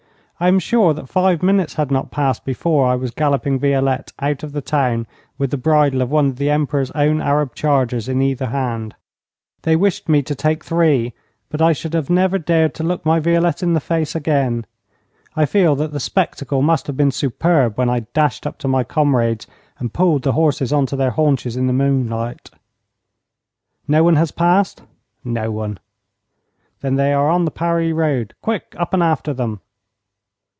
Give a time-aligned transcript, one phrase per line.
[0.43, 4.41] I am sure that five minutes had not passed before I was galloping Violette out
[4.41, 5.05] of the town
[5.37, 8.95] with the bridle of one of the Emperor's own Arab chargers in either hand.
[9.61, 11.13] They wished me to take three,
[11.51, 14.65] but I should have never dared to look my Violette in the face again.
[15.35, 18.83] I feel that the spectacle must have been superb when I dashed up to my
[18.83, 19.45] comrades
[19.77, 22.49] and pulled the horses on to their haunches in the moonlight.
[23.87, 24.81] 'No one has passed?'
[25.23, 25.77] 'No one.'
[26.79, 28.33] 'Then they are on the Paris road.
[28.41, 28.73] Quick!
[28.79, 29.59] Up and after them!'